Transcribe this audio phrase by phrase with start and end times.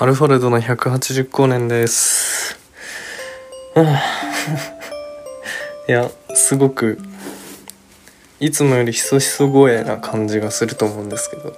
[0.00, 2.56] アルファルドの180光年です。
[5.88, 7.00] いや、すごく、
[8.38, 11.56] いつもよりひそひそ声な感じがすると思うんですけど、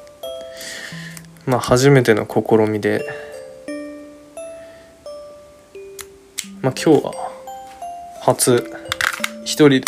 [1.44, 3.04] まあ、初めての試みで、
[6.62, 7.12] まあ、今日は、
[8.22, 8.72] 初、
[9.44, 9.82] 一人で、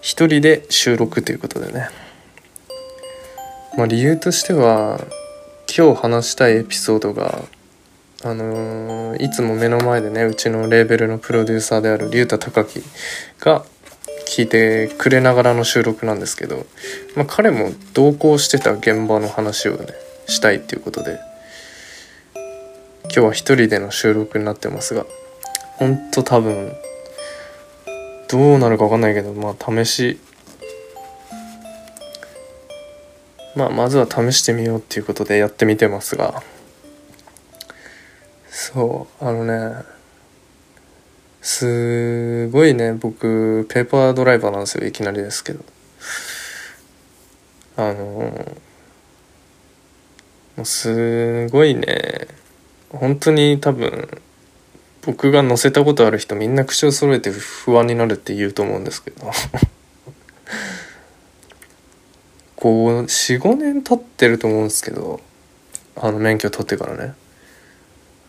[0.00, 1.90] 一人で収録ということでね。
[3.76, 5.00] まあ、理由としては、
[5.74, 7.44] 今日話したいエピソードが
[8.22, 12.82] あのーいつも目の前でねうちのレーベルのプロデューサーである竜太隆樹
[13.40, 13.64] が
[14.28, 16.66] 聞いてくれながらの収録なんですけど、
[17.16, 19.86] まあ、彼も同行してた現場の話をね
[20.26, 21.18] したいっていうことで
[23.04, 25.06] 今日は一人での収録になってますが
[25.76, 26.72] ほんと多分
[28.28, 30.20] どうなるか分かんないけどまあ試し
[33.54, 36.42] まあまずは試してみようっていうことでやってみてますが。
[38.48, 39.82] そうあのね
[41.40, 45.64] すごいね僕ペーパードライバーなんですよいきなりですけど。
[47.76, 48.04] あの
[50.56, 52.28] もうすごいね
[52.90, 54.08] 本当に多分
[55.04, 59.30] 僕が乗せたことある人みんな口を揃えて不安になるって言うと思うんですけど。
[62.62, 65.20] こう45年経ってると思うんですけど
[65.96, 67.14] あの免許取ってからね。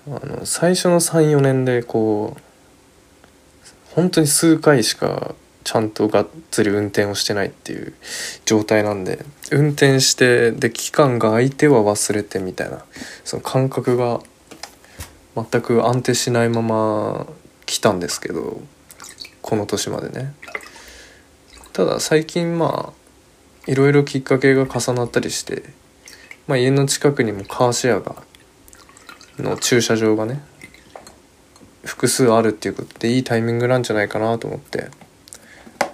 [0.08, 2.42] あの最初の34年でこう
[3.94, 7.94] 本当に数回しかちゃんとがっつり運転をしてないっていう
[8.44, 12.84] 状態なんで運転してで期間が空いては忘れてみたいな
[13.24, 14.20] その感覚が
[15.36, 17.28] 全く安定しないまま
[17.68, 18.60] 来たんですけど
[19.44, 20.34] この年までね。
[21.72, 23.03] ただ最近まあ
[23.68, 25.64] いろいろきっかけが重なったりして、
[26.48, 28.16] まあ、家の近くにもカーシェアが
[29.40, 30.44] の駐車場がね
[31.84, 34.90] 複数あるっていうことでいいタイミングなんじゃないかなと思って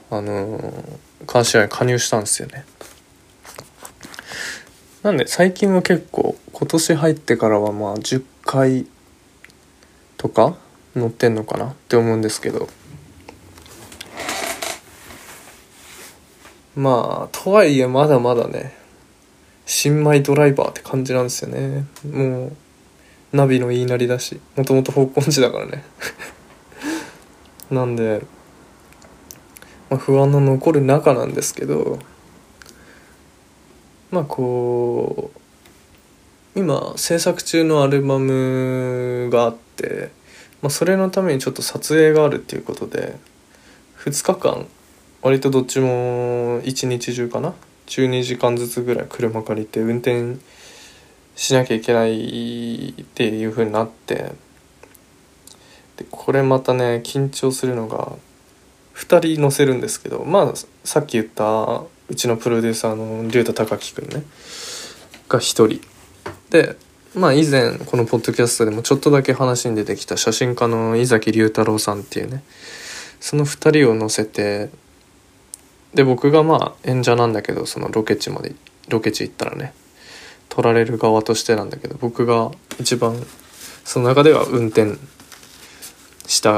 [0.09, 2.65] あのーカーシェアに加入したんですよね。
[5.03, 8.85] なんで最近は結構今年入ってからはまあ10回
[10.17, 10.57] とか
[10.95, 12.67] 乗ってんのかなって思うんですけど
[16.79, 18.73] まあとはいえまだまだね
[19.65, 21.85] 新米ドライバーって感じなんですよね。
[22.09, 22.55] もう
[23.33, 25.83] ナビの言いなりだしもともと方向音痴だからね。
[27.69, 28.21] なんで、
[29.89, 31.99] まあ、不安の残る中なんですけど
[34.09, 35.31] まあこ
[36.55, 40.11] う今制作中のアルバムがあって、
[40.61, 43.17] まあ、それのためにちょっと撮影があるっていうことで
[43.97, 44.65] 2日間
[45.21, 47.53] 割とどっちも一日中かな
[47.87, 50.37] ？12時間ずつぐらい車借りて運転
[51.35, 54.31] しなきゃいけないっていう風になって。
[55.97, 58.13] でこれまたね緊張するのが
[58.95, 60.53] 2人乗せるんですけどまあ
[60.85, 64.23] さっき言ったうちのプロデューサーの竜太隆樹くんね。
[65.27, 65.81] が1人。
[66.49, 66.77] で
[67.15, 72.43] まあ以前このポッドキャストでもちょっとだけ話に出てきた写真家の井崎龍太郎さんっていうね。
[73.19, 74.69] その2人を乗せて
[75.93, 78.53] で僕がまあ演者なんだけどそのロケ地まで
[78.89, 79.73] ロケ地行ったらね
[80.49, 83.15] 撮られる側としてなんだけど僕が一番
[83.83, 84.97] その中では運転
[86.27, 86.51] した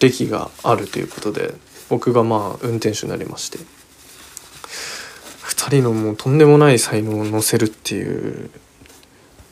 [0.00, 1.54] 歴があるということで
[1.88, 8.50] 僕がまあ運転手になりまして2人のもうとんでもない才能を乗せるっていう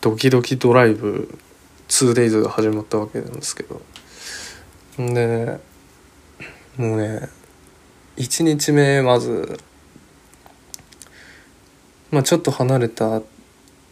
[0.01, 1.39] ドキドキドライブ
[1.89, 3.81] 2days が始まったわけなんですけど。
[5.01, 5.59] んで
[6.77, 7.29] もうね
[8.17, 9.59] 1日目まず
[12.11, 13.23] まあちょっと離れた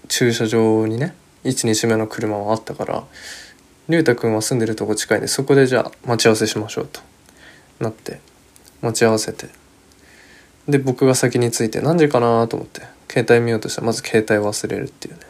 [0.08, 1.14] 駐車場にね
[1.44, 3.04] 1日目の車はあったから
[3.88, 7.00] 龍太君は住んでるとこ近いんでそこでじゃあ待ち合わせしましょうと
[7.80, 8.20] なって
[8.82, 9.48] 待ち合わせて
[10.68, 15.20] で僕が先に着いて何時かなと思って携帯見ようとしたらまず携帯忘れるっていうね。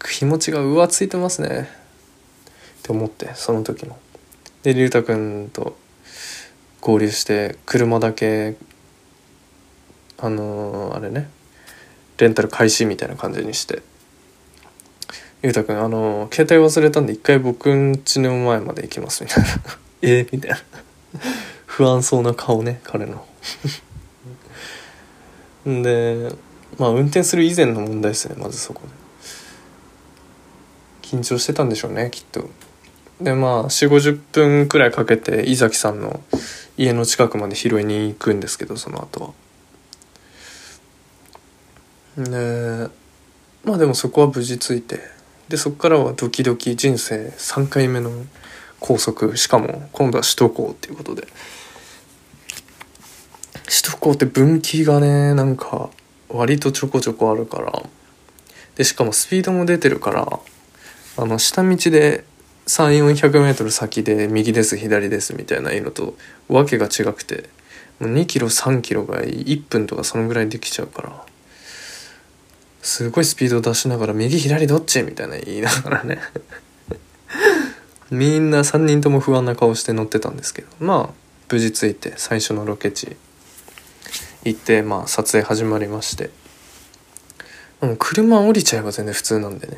[0.04, 1.70] 気持ちが浮ついてますね。
[2.80, 3.98] って思ってその時の。
[4.62, 5.76] で龍太君と
[6.80, 8.56] 合流して車だけ
[10.18, 11.30] あのーあれね
[12.18, 13.82] レンタル開始みたいな感じにして
[15.42, 19.50] 「ゆうたくんあのー携帯忘れたんで一回僕ん家の前まで行きます」みたいな
[20.02, 20.26] 「え？
[20.30, 20.58] みたいな。
[21.66, 23.24] 不安そうな顔ね彼の。
[25.68, 26.28] んで
[26.76, 28.88] まあ運転する以前の問題ですねまずそこで。
[31.02, 32.48] 緊張してたんでしょうねきっと。
[33.20, 36.20] でまあ4 5 0分くらいかけて井崎さんの
[36.78, 39.34] 家の近くまで拾いに行くんですけどその後
[42.16, 42.24] は。
[42.24, 42.88] で
[43.64, 45.00] まあでもそこは無事ついて
[45.48, 48.10] でそこからはドキドキ人生3回目の
[48.80, 51.28] 高速しかも今度は首都高っていうことで。
[53.70, 55.90] 首都高って分岐がねなんか
[56.30, 57.82] 割とちょこちょこあるから。
[58.76, 60.40] でしかもスピードも出てるから
[61.16, 62.24] あの下道で
[62.68, 66.16] 3400m 先で右です左ですみたいなのと
[66.48, 67.48] わけが違くて
[67.98, 71.24] もう2キロ3キロが1分とかそのぐらいできちゃうから
[72.82, 76.20] すごいスピード出しながら右左どっちみたいな言いながらね。
[78.10, 81.14] みんな3人とも不安な顔して乗ってたんですけどまあ
[81.50, 83.16] 無事着いて最初のロケ地
[84.44, 86.30] 行ってまあ撮影始まりまして。
[87.80, 89.76] もう車降りちゃえば全然普通なんでね。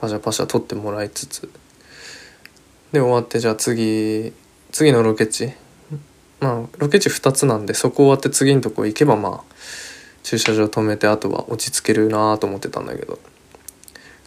[0.00, 1.48] パシャパシャ撮ってもらいつつ。
[2.92, 4.32] で終わってじゃあ次
[4.72, 5.52] 次のロケ地。
[6.40, 9.54] まあロケ地2つなんでそこ終わって次のとこ行けばまあ
[10.22, 13.18] 駐車場止めてあとは落ち着けるなと思ってたんだけど。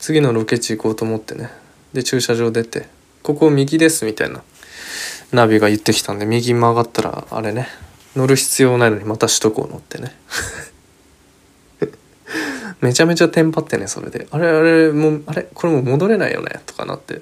[0.01, 1.51] 次のロケ地行こうと思ってね。
[1.93, 2.87] で駐車場出て
[3.21, 4.41] 「ここ右です」みたいな
[5.31, 7.67] ナビが言ってきたんで右曲がったらあれね
[8.15, 10.15] 乗る必要ないのにまた首都高乗ってね。
[12.81, 17.21] めちゃめちゃテンパってねそれで「あれあれもうあれこれもう戻れないよね」とかなって。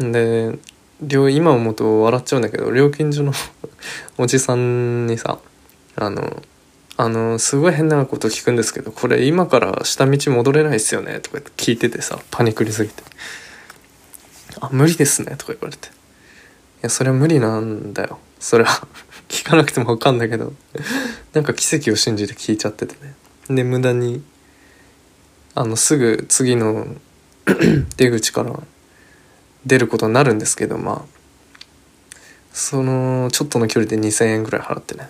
[0.00, 0.58] で
[1.30, 3.32] 今思うと笑っちゃうんだけど料金所の
[4.18, 5.38] おじさんにさ
[5.96, 6.42] あの
[6.96, 13.02] あのすごい変なこと聞くんですけどこれ今から下道戻れないっすよねとか聞いててさパニクりすぎて
[14.60, 15.88] 「あ無理ですね」とか言われて
[16.80, 18.18] 「いやそれは無理なんだよ。
[18.38, 18.86] それは
[19.28, 20.54] 聞かなくても分かんだけど。
[21.34, 23.14] なんか奇跡を信じて聞いちゃっててね。
[23.54, 24.22] で無駄に
[25.54, 26.86] あのすぐ次の
[27.96, 28.58] 出口から
[29.66, 31.20] 出ることになるんですけどまあ
[32.52, 35.08] そのちょっとの距離で2,000円ぐらい払ってね。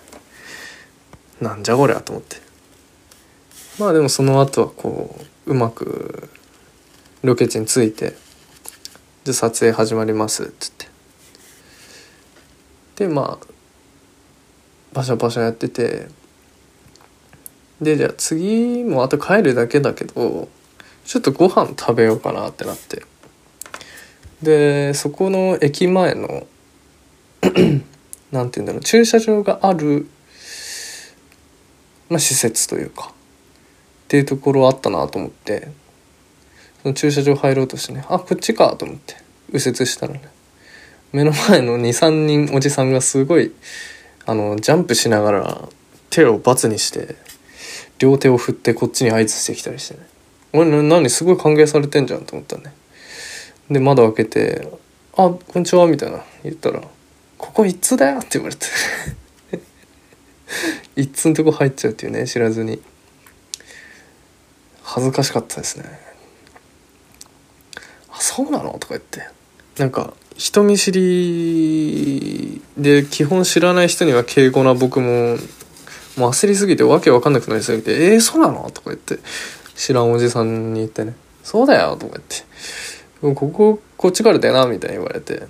[1.41, 2.37] なんじゃこりゃと思って。
[3.79, 6.29] まあでもその後はこううまく
[7.23, 8.15] ロケ地に着いて
[9.23, 10.87] で撮影始まりますっつって。
[12.95, 13.47] でまあ
[14.93, 16.07] バシャバシャやってて
[17.81, 20.47] でじゃあ次もあと帰るだけだけど
[21.05, 23.03] ちょっとご飯食べようかなってなって。
[24.43, 26.47] でそこの駅前の
[28.31, 30.07] なんて言うんだろう駐車場がある
[32.11, 33.13] まあ、施設というかっ
[34.09, 35.69] ていうところあったなと思って
[36.81, 39.15] その駐車場入ろうとしてねあこっちかと思って
[39.47, 40.21] 右折したらね。
[41.13, 43.53] 目の前の23人おじさんがすごい
[44.25, 45.69] あのジャンプしながら
[46.09, 47.15] 手をバツにして
[47.99, 50.01] 両手を振ってこっちに合図してきたりしてね。
[50.53, 51.09] 俺何？
[51.09, 52.73] すごい歓迎されてんじゃんと思ったね。
[53.71, 54.67] で窓開けて
[55.15, 56.81] 「あこんにちは」みたいな言ったら
[57.37, 58.67] 「ここ一通だよ」って言われて。
[60.97, 62.81] 一通のとこ入っちゃうっていうね知らずに。
[64.83, 65.85] 恥ずかしかったですね。
[68.09, 68.77] あそうなの？
[68.77, 69.21] とか言って。
[69.77, 75.37] なんか人見知りで基本知らない人には敬語な僕も
[76.17, 79.19] もう焦りすぎてわけわかんなくなりすぎて「えー、そうなの?」とか言って。
[79.81, 82.35] 知らんおじさんに言ってね「そうだよ」とか言って
[83.21, 85.43] 「こここっちから出な」みたいに言われて。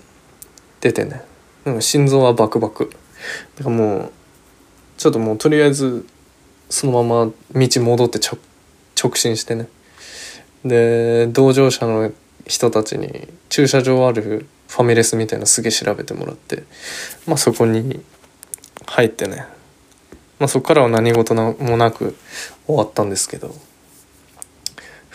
[0.81, 1.21] 出てね。
[1.63, 2.91] なんか心臓はバクバク。
[3.55, 4.11] だからもう
[4.97, 6.05] ちょっともうとりあえず
[6.69, 8.19] そのまま道戻って
[9.01, 9.67] 直進してね。
[10.65, 12.11] で同乗者の
[12.47, 16.63] 人たちに駐車場あるファミレスみたいなすげえ調べてもらって。
[17.27, 18.03] まあそこに
[18.87, 19.45] 入ってね。
[20.39, 22.15] まあそこからは何事もなく
[22.65, 23.55] 終わったんですけど。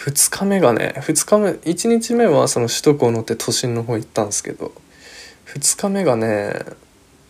[0.07, 4.73] 2日目がね2日目1日目はその首都高乗って都心の方行ったんですけど
[5.47, 6.55] 2日目がね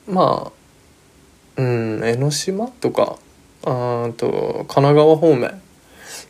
[0.07, 0.53] まあ
[1.57, 3.19] うん江ノ島とか
[3.65, 5.61] あと神奈川方面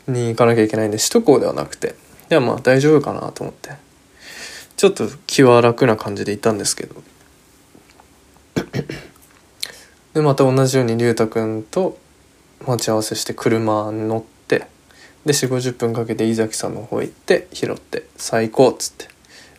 [0.06, 1.96] に行かなきゃいけないんで首都高ではなくて
[2.28, 3.70] ではまあ大丈夫かなと思って
[4.76, 7.02] ちょっと気は楽な感じで行ったんですけど。
[10.14, 11.98] でまた同じように龍太君と
[12.66, 14.66] 待ち合わせして車に乗って
[15.26, 19.08] で4 5 0分かけて井崎さんの方行って拾って最高っつって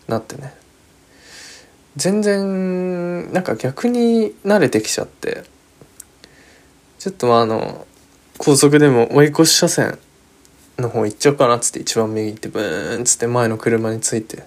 [0.07, 0.53] なってね。
[1.97, 5.43] 全然なんか逆に慣れてきちゃって。
[6.99, 7.85] ちょっとまあの
[8.37, 9.99] 高速でも追い越し車線
[10.77, 14.43] の方行っちゃおうかなっつって一番右行ってブーンっつって前の車について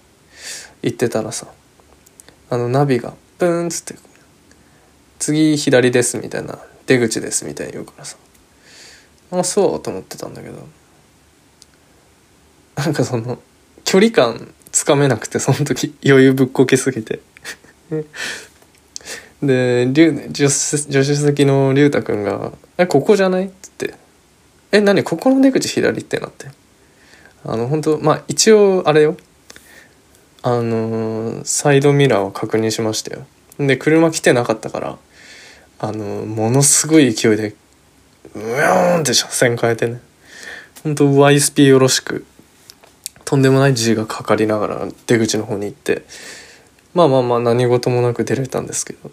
[0.82, 1.46] 行ってたらさ
[2.48, 3.94] あのナビがブーンっつって
[5.18, 8.16] 次左ですみたいな出口ですみたいに言うからさ。
[9.32, 10.66] あそうと思ってたんだけど。
[12.80, 13.38] なんかその
[13.84, 17.20] 距離感つかめなくてその時余裕ぶっこけすぎて。
[19.42, 23.94] で助手席の龍太君が「えここじゃない?」っつって
[24.70, 25.02] 「え何？
[25.02, 26.48] ここの出口左?」ってなって
[27.44, 29.16] 「あの本当まあ一応あれよ。
[30.42, 33.26] あのサイドミラーを確認しましたよ。
[33.58, 34.98] で車来てなかったから
[35.78, 37.54] あのものすごい勢いで
[38.34, 40.00] うーんって車線変えてね。
[40.82, 42.24] ほんと YSP よろしく
[43.30, 46.02] とんでもない G がかかりながら出口の方に行って
[46.94, 49.12] まあまあまあ何事もなく出れたんですけど。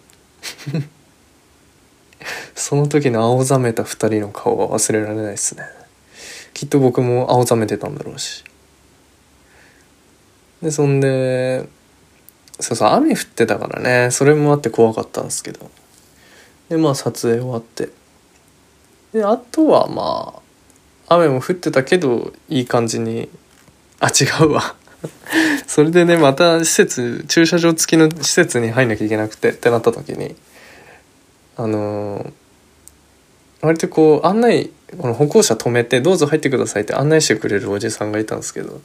[2.56, 5.62] その時の青ざめた2人の顔は忘れられないですね。
[6.52, 8.42] きっと僕も青ざめてたんだろうし。
[10.62, 11.68] でそんで
[12.58, 14.10] そうそう雨降ってたからね。
[14.10, 15.70] それもあって怖かったんですけど。
[16.70, 17.90] でまあ撮影終わって。
[19.12, 20.42] であとはま
[21.06, 23.28] あ雨も降ってたけどいい感じに
[24.00, 24.74] あ違うわ。
[25.66, 30.34] それでねまた施設駐車場付きの施設に入んなきゃいけなくてってなった時に
[31.56, 32.32] あのー
[33.60, 38.80] 割とこう案内この歩行者止めて「どうぞ入ってください」って案内してくれるおじさんがいたんですけど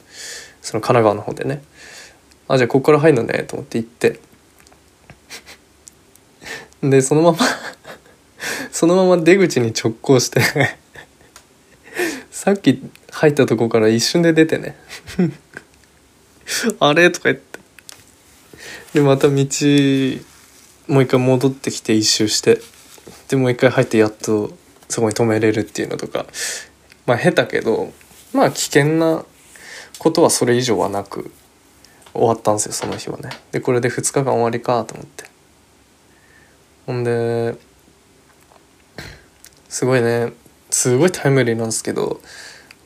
[0.60, 1.62] その神奈川の方でね
[2.48, 4.20] 「あじゃあここから入るのね」と思って行って。
[6.82, 7.38] でそのまま
[8.70, 10.42] そのまま出口に直行して
[12.30, 14.76] さっき入ったとこから一瞬で出てね。
[16.80, 17.10] あれ？
[17.10, 17.58] とか言って。
[18.94, 22.60] でまた道もう一回戻ってきて一周して。
[23.28, 24.56] でもう一回入ってやっと
[24.88, 26.26] そこに止めれるっていうのとか。
[27.06, 27.92] まあ下手けど
[28.32, 29.24] まあ危険な
[29.98, 31.30] ことはそれ以上はなく
[32.12, 33.30] 終わったんですよその日はね。
[33.52, 35.24] でこれで2日間終わりかと思って。
[36.86, 37.56] ほんで
[39.68, 40.32] すごいね。
[40.70, 42.20] すごいタイムリーなんですけど、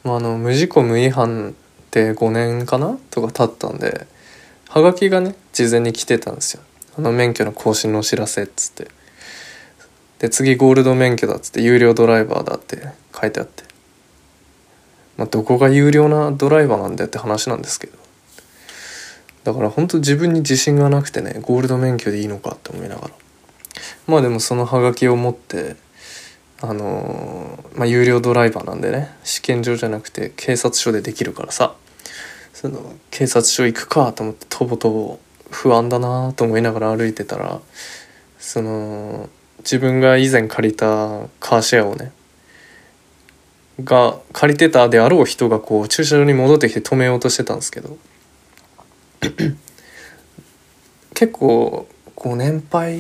[0.05, 1.55] まあ、あの無事故無違反
[1.89, 4.07] って5年かなとか経ったんで
[4.69, 6.63] はがきがね事前に来てたんですよ。
[6.99, 8.89] あの免許の更新のお知らせっつって。
[10.19, 13.65] で次ゴールド免許だっつって有料ドライバーだって書いてあって。
[15.17, 17.97] まあどこが有料なドライバーなんだよって話なんですけど。
[19.45, 23.15] だから本当自分に自信がなくてねゴールド免許でいいのかって思いながら。
[24.07, 25.77] まあでもそのハガキを持って
[26.61, 31.75] あのまあ有料ドライバーなんでね試験場じゃなくて警察署でできるからさ
[32.53, 35.19] その警察署行くかと思ってとぼとぼ
[35.51, 37.61] 不安だなと思いながら歩いてたら
[38.39, 39.29] その
[39.61, 42.13] 自分が以前借りたカーシェアをね
[43.85, 47.97] が借りてたであろう人がこう駐車場に戻ってきて止めようとしてたんですけど
[51.15, 51.89] 結構
[52.19, 52.99] こう年配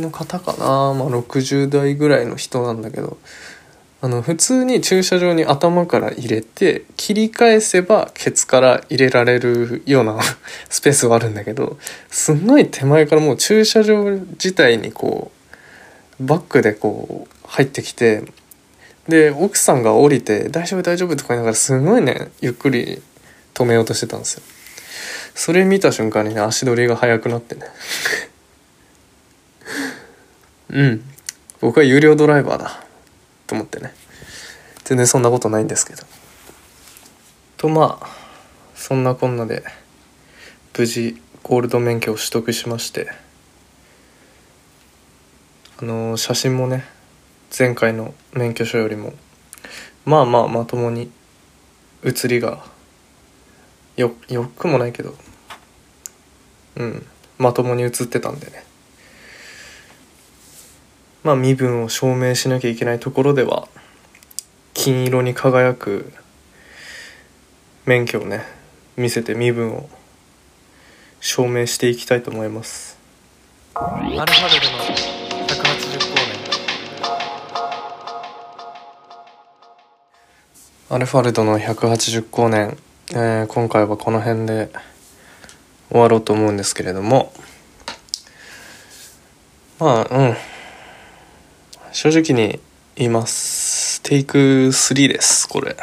[0.00, 0.58] の方かな、
[0.92, 3.16] まあ、60代ぐらいの人なんだけど。
[4.02, 10.20] あの普通に駐車場に頭から入れて切り返せばケツから入れられるような
[10.68, 11.78] スペースはあるんだけど
[12.10, 15.32] すんごい手前からもう駐車場自体にこ
[16.20, 18.22] うバックでこう入ってきて
[19.08, 23.02] で奥さんが降りて「大丈夫大丈夫」とか言いながらすごいねゆっくり
[23.54, 24.42] 止めようとしてたんですよ。
[25.34, 27.62] それ見た瞬間にね足取りが速くなってね。
[30.70, 31.04] うん。
[31.60, 32.84] 僕は有料ドライバーだ。
[33.46, 33.94] と思ってね。
[34.84, 36.02] 全然そんなことないんですけど。
[37.56, 38.06] とまあ
[38.74, 39.64] そんなこんなで
[40.76, 43.10] 無事ゴールド免許を取得しまして。
[45.78, 46.84] あの写真もね
[47.56, 49.12] 前回の免許証よりも
[50.06, 51.10] まあまあまともに
[52.02, 52.64] 写りが
[53.96, 55.14] よよくもないけど
[56.76, 57.06] うん
[57.36, 58.64] まともに写ってたんでね。
[61.26, 63.66] まあ身分を証明しなきゃいけないところでは
[64.74, 66.12] 金色に輝く
[67.84, 68.44] 免許をね
[68.96, 69.88] 見せて身分を
[71.18, 72.96] 証明していきたいと思います。
[73.74, 74.78] アルファベルの
[75.48, 76.38] 180光年。
[80.90, 82.78] アルファルドの180光年、
[83.10, 84.70] えー今回はこの辺で
[85.90, 87.32] 終わろうと思うんですけれども。
[89.80, 90.36] まあうん。
[91.96, 92.60] 正直に
[92.94, 94.02] 言います。
[94.02, 95.74] テイク3ですこれ。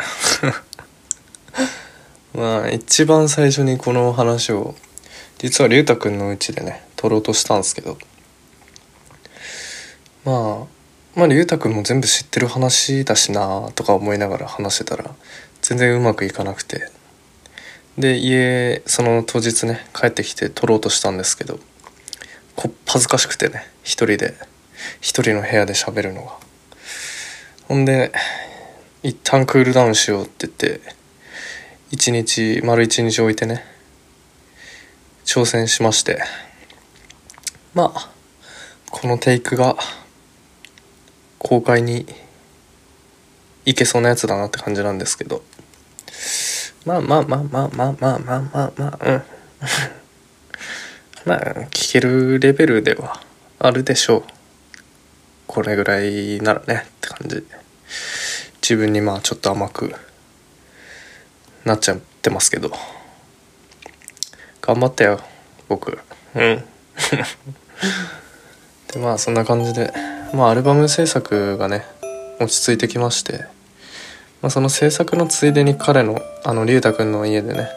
[2.40, 4.76] まあ一番最初にこの話を
[5.40, 7.98] 実は龍太くんのうちでね撮ろうとしたんですけど。
[10.24, 10.68] まあ
[11.16, 15.16] まあ龍太くんも全部知ってる話だしなとか思いながら話してたら
[15.64, 16.92] 全然うまくいかなくて。
[17.98, 21.60] で家その当日ね帰ってきて撮ろうとしたんですけど
[22.56, 24.53] こっぱずかしくてね一人で。
[25.02, 26.38] 一人の部屋で喋るのが。
[27.68, 28.12] ほんで
[29.02, 30.82] 一旦クールダウンしようって言って
[31.92, 33.64] 一日丸一日置いてね
[35.26, 36.24] 挑戦しまして。
[37.74, 38.10] まあ
[38.92, 39.76] このテイクが
[41.40, 42.06] 公開に
[43.66, 45.42] いけそうなやつだなって感じなんですけど。
[46.86, 49.24] まあまあまあまあまあまあまあまあまあうん。
[51.26, 51.40] まあ
[51.72, 53.22] 聞けるレベルでは
[53.60, 54.43] あるでしょう。
[55.48, 57.44] これぐらいならねって感じ。
[58.62, 59.94] 自分にまあちょっと甘く
[61.66, 62.72] なっちゃってますけど。
[64.62, 65.20] 頑張ったよ
[65.68, 66.00] 僕。
[66.36, 66.64] うん。
[68.94, 69.92] でまあそんな感じで
[70.34, 71.86] まあアルバム制作がね
[72.40, 73.46] 落ち着いてきまして、
[74.42, 77.70] まあ、その制作のついでに彼のあの龍太くんの家でね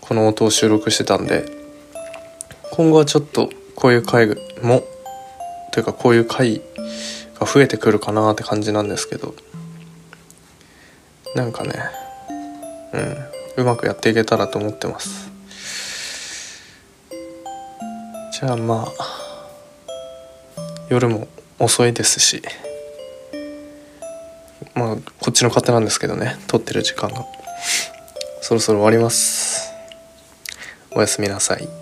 [0.00, 1.44] この音を収録してたんで
[2.72, 4.26] 今後はちょっとこういう回
[4.62, 4.84] も
[5.72, 6.60] というかこういう回
[7.38, 9.34] が増えてくるかなって感じなんですけど。
[11.34, 11.74] なんかね
[12.92, 15.30] うんうまくやっていけたらと思ってます。
[18.32, 18.92] じゃあまあ
[20.88, 22.42] 夜も遅いですし
[24.74, 27.24] まあこっちの勝手なんですけどね撮ってる時間が。
[28.40, 29.70] そろそろ終わります。
[30.92, 31.79] おやすみなさい。